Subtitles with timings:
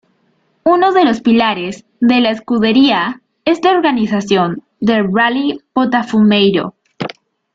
[0.63, 6.73] Unos de los pilares de la Escudería es la organización del Rally Botafumeiro.